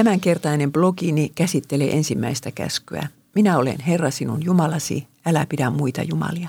Tämänkertainen 0.00 0.72
blogini 0.72 1.32
käsittelee 1.34 1.96
ensimmäistä 1.96 2.50
käskyä. 2.50 3.08
Minä 3.34 3.58
olen 3.58 3.80
Herra 3.80 4.10
sinun 4.10 4.44
Jumalasi, 4.44 5.06
älä 5.26 5.46
pidä 5.48 5.70
muita 5.70 6.02
jumalia. 6.02 6.48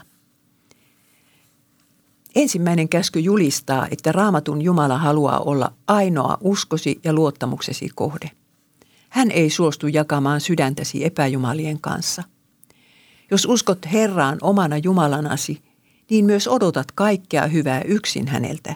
Ensimmäinen 2.36 2.90
käsky 2.90 3.20
julistaa, 3.20 3.88
että 3.92 4.12
raamatun 4.12 4.62
Jumala 4.62 4.98
haluaa 4.98 5.40
olla 5.40 5.74
ainoa 5.87 6.37
uskosi 6.42 7.00
ja 7.04 7.14
luottamuksesi 7.14 7.90
kohde. 7.96 8.32
Hän 9.10 9.32
ei 9.32 9.50
suostu 9.50 9.88
jakamaan 9.88 10.42
sydäntäsi 10.42 11.06
epäjumalien 11.06 11.81
kanssa. 11.81 12.24
Jos 13.31 13.46
uskot 13.46 13.79
Herraan 13.92 14.38
omana 14.42 14.78
Jumalanasi, 14.78 15.62
niin 16.09 16.26
myös 16.26 16.48
odotat 16.48 16.91
kaikkea 16.91 17.48
hyvää 17.48 17.81
yksin 17.81 18.27
häneltä 18.27 18.73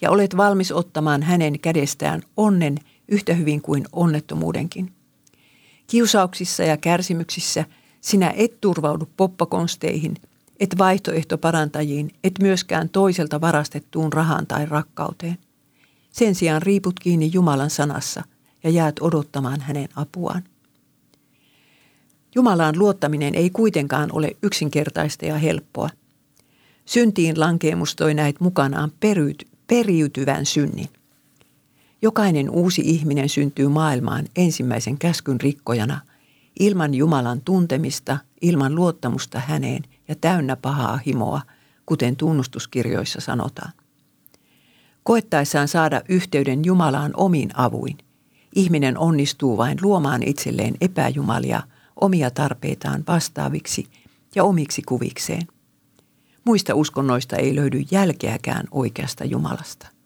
ja 0.00 0.10
olet 0.10 0.36
valmis 0.36 0.72
ottamaan 0.72 1.22
hänen 1.22 1.60
kädestään 1.60 2.22
onnen 2.36 2.78
yhtä 3.08 3.34
hyvin 3.34 3.62
kuin 3.62 3.84
onnettomuudenkin. 3.92 4.92
Kiusauksissa 5.86 6.62
ja 6.62 6.76
kärsimyksissä 6.76 7.64
sinä 8.00 8.32
et 8.36 8.60
turvaudu 8.60 9.08
poppakonsteihin, 9.16 10.16
et 10.60 10.78
vaihtoehtoparantajiin, 10.78 12.10
et 12.24 12.34
myöskään 12.42 12.88
toiselta 12.88 13.40
varastettuun 13.40 14.12
rahaan 14.12 14.46
tai 14.46 14.66
rakkauteen. 14.66 15.38
Sen 16.10 16.34
sijaan 16.34 16.62
riiput 16.62 17.00
kiinni 17.00 17.30
Jumalan 17.32 17.70
sanassa 17.70 18.22
ja 18.64 18.70
jäät 18.70 18.96
odottamaan 19.00 19.60
hänen 19.60 19.88
apuaan. 19.96 20.42
Jumalaan 22.34 22.78
luottaminen 22.78 23.34
ei 23.34 23.50
kuitenkaan 23.50 24.08
ole 24.12 24.36
yksinkertaista 24.42 25.26
ja 25.26 25.38
helppoa. 25.38 25.90
Syntiin 26.84 27.40
lankeemus 27.40 27.96
toi 27.96 28.14
näit 28.14 28.40
mukanaan 28.40 28.92
periyt, 29.00 29.48
periytyvän 29.66 30.46
synnin. 30.46 30.88
Jokainen 32.02 32.50
uusi 32.50 32.82
ihminen 32.84 33.28
syntyy 33.28 33.68
maailmaan 33.68 34.26
ensimmäisen 34.36 34.98
käskyn 34.98 35.40
rikkojana, 35.40 36.00
ilman 36.60 36.94
Jumalan 36.94 37.40
tuntemista, 37.40 38.18
ilman 38.40 38.74
luottamusta 38.74 39.40
häneen 39.40 39.82
ja 40.08 40.14
täynnä 40.14 40.56
pahaa 40.56 40.96
himoa, 41.06 41.42
kuten 41.86 42.16
tunnustuskirjoissa 42.16 43.20
sanotaan. 43.20 43.72
Koettaessaan 45.02 45.68
saada 45.68 46.02
yhteyden 46.08 46.64
Jumalaan 46.64 47.12
omin 47.16 47.50
avuin, 47.54 47.98
ihminen 48.54 48.98
onnistuu 48.98 49.56
vain 49.56 49.78
luomaan 49.82 50.22
itselleen 50.22 50.74
epäjumalia 50.80 51.62
omia 51.96 52.30
tarpeitaan 52.30 53.04
vastaaviksi 53.08 53.86
ja 54.34 54.44
omiksi 54.44 54.82
kuvikseen. 54.82 55.46
Muista 56.44 56.74
uskonnoista 56.74 57.36
ei 57.36 57.54
löydy 57.54 57.82
jälkeäkään 57.90 58.66
oikeasta 58.70 59.24
Jumalasta. 59.24 59.97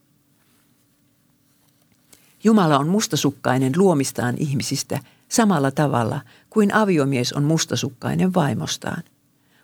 Jumala 2.44 2.78
on 2.78 2.88
mustasukkainen 2.88 3.72
luomistaan 3.76 4.34
ihmisistä 4.38 5.00
samalla 5.28 5.70
tavalla 5.70 6.20
kuin 6.50 6.74
aviomies 6.74 7.32
on 7.32 7.44
mustasukkainen 7.44 8.34
vaimostaan. 8.34 9.02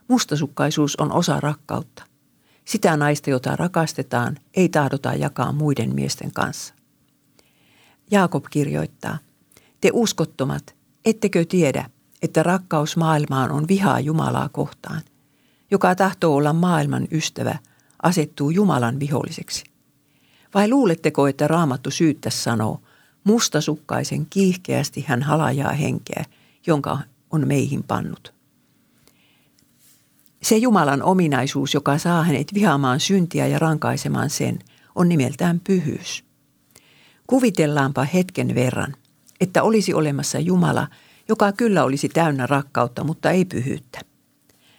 Mustasukkaisuus 0.08 0.96
on 0.96 1.12
osa 1.12 1.40
rakkautta. 1.40 2.02
Sitä 2.64 2.96
naista, 2.96 3.30
jota 3.30 3.56
rakastetaan, 3.56 4.36
ei 4.54 4.68
tahdota 4.68 5.14
jakaa 5.14 5.52
muiden 5.52 5.94
miesten 5.94 6.32
kanssa. 6.32 6.74
Jaakob 8.10 8.44
kirjoittaa, 8.50 9.18
te 9.80 9.90
uskottomat, 9.92 10.74
ettekö 11.04 11.44
tiedä, 11.44 11.90
että 12.22 12.42
rakkaus 12.42 12.96
maailmaan 12.96 13.50
on 13.50 13.68
vihaa 13.68 14.00
Jumalaa 14.00 14.48
kohtaan. 14.48 15.02
Joka 15.70 15.94
tahtoo 15.94 16.36
olla 16.36 16.52
maailman 16.52 17.08
ystävä, 17.12 17.58
asettuu 18.02 18.50
Jumalan 18.50 19.00
viholliseksi. 19.00 19.64
Vai 20.54 20.68
luuletteko, 20.68 21.28
että 21.28 21.48
raamattu 21.48 21.90
syyttä 21.90 22.30
sanoo, 22.30 22.80
mustasukkaisen 23.24 24.26
kiihkeästi 24.30 25.04
hän 25.08 25.22
halajaa 25.22 25.72
henkeä, 25.72 26.24
jonka 26.66 26.98
on 27.30 27.48
meihin 27.48 27.82
pannut. 27.82 28.34
Se 30.42 30.56
Jumalan 30.56 31.02
ominaisuus, 31.02 31.74
joka 31.74 31.98
saa 31.98 32.24
hänet 32.24 32.54
vihaamaan 32.54 33.00
syntiä 33.00 33.46
ja 33.46 33.58
rankaisemaan 33.58 34.30
sen, 34.30 34.58
on 34.94 35.08
nimeltään 35.08 35.60
pyhyys. 35.60 36.24
Kuvitellaanpa 37.26 38.04
hetken 38.04 38.54
verran, 38.54 38.94
että 39.40 39.62
olisi 39.62 39.94
olemassa 39.94 40.38
Jumala, 40.38 40.88
joka 41.28 41.52
kyllä 41.52 41.84
olisi 41.84 42.08
täynnä 42.08 42.46
rakkautta, 42.46 43.04
mutta 43.04 43.30
ei 43.30 43.44
pyhyyttä. 43.44 44.00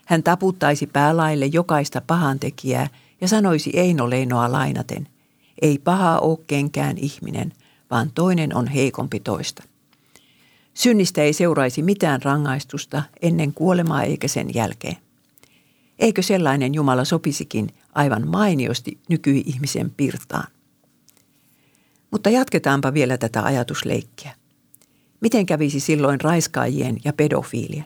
Hän 0.05 0.23
taputtaisi 0.23 0.87
päälaille 0.87 1.45
jokaista 1.45 2.01
pahantekijää 2.01 2.87
ja 3.21 3.27
sanoisi 3.27 3.69
Eino 3.73 4.09
Leinoa 4.09 4.51
lainaten, 4.51 5.07
ei 5.61 5.79
paha 5.79 6.19
ole 6.19 6.39
kenkään 6.47 6.97
ihminen, 6.97 7.53
vaan 7.91 8.11
toinen 8.15 8.55
on 8.55 8.67
heikompi 8.67 9.19
toista. 9.19 9.63
Synnistä 10.73 11.21
ei 11.21 11.33
seuraisi 11.33 11.81
mitään 11.81 12.21
rangaistusta 12.21 13.03
ennen 13.21 13.53
kuolemaa 13.53 14.03
eikä 14.03 14.27
sen 14.27 14.53
jälkeen. 14.53 14.97
Eikö 15.99 16.21
sellainen 16.21 16.73
Jumala 16.73 17.05
sopisikin 17.05 17.69
aivan 17.95 18.27
mainiosti 18.27 18.99
nykyihmisen 19.09 19.91
pirtaan? 19.97 20.47
Mutta 22.11 22.29
jatketaanpa 22.29 22.93
vielä 22.93 23.17
tätä 23.17 23.43
ajatusleikkiä. 23.43 24.35
Miten 25.21 25.45
kävisi 25.45 25.79
silloin 25.79 26.21
raiskaajien 26.21 26.97
ja 27.03 27.13
pedofiilien? 27.13 27.85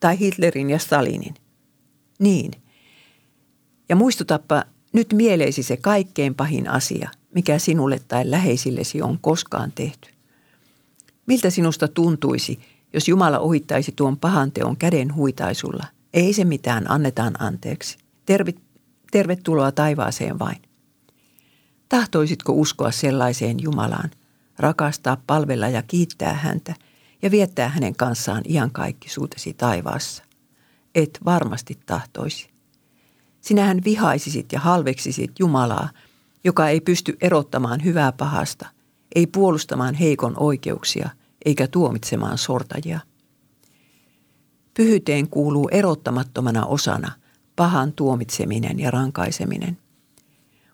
Tai 0.00 0.18
Hitlerin 0.18 0.70
ja 0.70 0.78
Stalinin? 0.78 1.34
Niin. 2.18 2.50
Ja 3.88 3.96
muistutappa 3.96 4.64
nyt 4.92 5.12
mieleisi 5.12 5.62
se 5.62 5.76
kaikkein 5.76 6.34
pahin 6.34 6.70
asia, 6.70 7.10
mikä 7.34 7.58
sinulle 7.58 8.00
tai 8.08 8.30
läheisillesi 8.30 9.02
on 9.02 9.18
koskaan 9.20 9.72
tehty. 9.74 10.10
Miltä 11.26 11.50
sinusta 11.50 11.88
tuntuisi, 11.88 12.60
jos 12.92 13.08
Jumala 13.08 13.38
ohittaisi 13.38 13.92
tuon 13.96 14.16
pahan 14.16 14.52
teon 14.52 14.76
käden 14.76 15.14
huitaisulla? 15.14 15.84
Ei 16.14 16.32
se 16.32 16.44
mitään, 16.44 16.90
annetaan 16.90 17.42
anteeksi. 17.42 17.98
Tervi, 18.26 18.54
tervetuloa 19.10 19.72
taivaaseen 19.72 20.38
vain. 20.38 20.62
Tahtoisitko 21.88 22.52
uskoa 22.52 22.90
sellaiseen 22.90 23.62
Jumalaan, 23.62 24.10
rakastaa, 24.58 25.22
palvella 25.26 25.68
ja 25.68 25.82
kiittää 25.82 26.34
häntä 26.34 26.74
ja 27.22 27.30
viettää 27.30 27.68
hänen 27.68 27.96
kanssaan 27.96 28.42
iankaikkisuutesi 28.48 29.54
taivaassa? 29.54 30.22
Et 30.94 31.18
varmasti 31.24 31.78
tahtoisi. 31.86 32.57
Sinähän 33.40 33.80
vihaisisit 33.84 34.52
ja 34.52 34.60
halveksisit 34.60 35.30
Jumalaa, 35.38 35.88
joka 36.44 36.68
ei 36.68 36.80
pysty 36.80 37.16
erottamaan 37.20 37.84
hyvää 37.84 38.12
pahasta, 38.12 38.66
ei 39.14 39.26
puolustamaan 39.26 39.94
heikon 39.94 40.34
oikeuksia 40.36 41.10
eikä 41.44 41.66
tuomitsemaan 41.66 42.38
sortajia. 42.38 43.00
Pyhyteen 44.74 45.28
kuuluu 45.28 45.68
erottamattomana 45.72 46.66
osana 46.66 47.12
pahan 47.56 47.92
tuomitseminen 47.92 48.80
ja 48.80 48.90
rankaiseminen– 48.90 49.78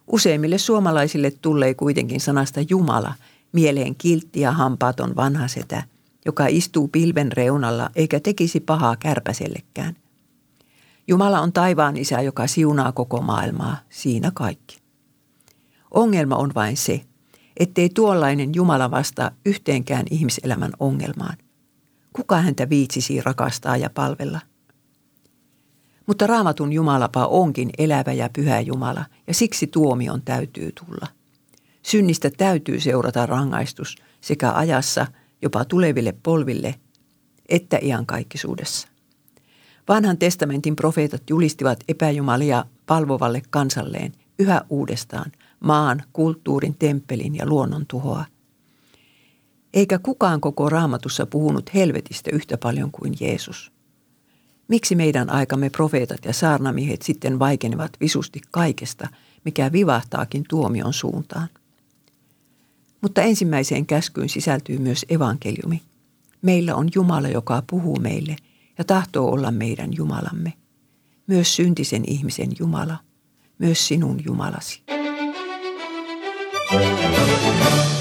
Useimmille 0.07 0.59
suomalaisille 0.59 1.31
tulee 1.31 1.75
kuitenkin 1.75 2.21
sanasta 2.21 2.61
Jumala 2.69 3.15
mieleen 3.53 3.95
kiltti 3.95 4.41
ja 4.41 4.53
hampaaton 4.53 5.17
vanha 5.17 5.49
setä, 5.49 5.83
joka 6.27 6.47
istuu 6.47 6.89
pilven 6.89 7.33
reunalla 7.33 7.91
eikä 7.95 8.21
tekisi 8.21 8.61
pahaa 8.61 8.97
kärpäsellekään. 8.97 9.97
Jumala 11.09 11.41
on 11.41 11.53
taivaan 11.53 11.97
isä, 11.97 12.21
joka 12.21 12.47
siunaa 12.47 12.93
koko 12.93 13.21
maailmaa, 13.21 13.77
siinä 13.91 14.31
kaikki. 14.35 14.79
Ongelma 15.91 16.37
on 16.37 16.51
vain 16.55 16.77
se, 16.77 17.01
ettei 17.57 17.89
tuollainen 17.89 18.55
Jumala 18.55 18.91
vastaa 18.91 19.31
yhteenkään 19.47 20.07
ihmiselämän 20.11 20.73
ongelmaan. 20.81 21.37
Kuka 22.13 22.37
häntä 22.37 22.69
viitsisi 22.69 23.21
rakastaa 23.21 23.77
ja 23.77 23.91
palvella– 23.91 24.41
mutta 26.07 26.27
raamatun 26.27 26.73
Jumalapa 26.73 27.27
onkin 27.27 27.71
elävä 27.79 28.13
ja 28.13 28.29
pyhä 28.33 28.61
Jumala, 28.61 29.05
ja 29.27 29.35
siksi 29.35 29.67
tuomion 29.67 30.23
täytyy 30.23 30.73
tulla. 30.73 31.07
Synnistä 31.83 32.31
täytyy 32.31 32.81
seurata 32.81 33.27
rangaistus 33.27 33.97
sekä 34.21 34.53
ajassa 34.53 35.07
jopa 35.43 35.65
tuleville 35.65 36.15
polville 36.23 36.75
että 37.49 37.79
iankaikkisuudessa. 37.83 38.89
Vanhan 39.89 40.19
testamentin 40.19 40.77
profeetat 40.77 41.23
julistivat 41.31 41.85
epäjumalia 41.89 42.65
palvovalle 42.87 43.43
kansalleen 43.51 44.13
yhä 44.39 44.65
uudestaan 44.71 45.33
maan, 45.61 46.03
kulttuurin, 46.13 46.77
temppelin 46.79 47.35
ja 47.35 47.47
luonnon 47.47 47.87
tuhoa. 47.87 48.25
Eikä 49.75 49.99
kukaan 49.99 50.41
koko 50.41 50.69
raamatussa 50.69 51.27
puhunut 51.27 51.75
helvetistä 51.75 52.31
yhtä 52.33 52.59
paljon 52.59 52.91
kuin 52.91 53.15
Jeesus. 53.21 53.73
Miksi 54.69 54.95
meidän 54.95 55.31
aikamme 55.31 55.71
profeetat 55.71 56.25
ja 56.25 56.33
saarnamiehet 56.33 57.03
sitten 57.03 57.39
vaikenevat 57.39 57.93
visusti 58.01 58.41
kaikesta, 58.51 59.09
mikä 59.45 59.73
vivahtaakin 59.73 60.45
tuomion 60.49 60.93
suuntaan? 60.93 61.49
Mutta 63.01 63.23
ensimmäiseen 63.23 63.87
käskyyn 63.87 64.29
sisältyy 64.29 64.79
myös 64.79 65.07
evankeliumi. 65.09 65.83
Meillä 66.43 66.75
on 66.75 66.89
Jumala, 66.95 67.29
joka 67.29 67.63
puhuu 67.71 67.97
meille 68.01 68.37
ja 68.79 68.85
tahtoo 68.85 69.31
olla 69.31 69.51
meidän 69.51 69.91
Jumalamme. 69.97 70.53
Myös 71.27 71.57
syntisen 71.57 72.05
ihmisen 72.07 72.51
Jumala, 72.59 72.97
myös 73.59 73.89
sinun 73.89 74.25
Jumalasi. 74.25 74.85
thank 76.71 77.89
you 77.89 77.94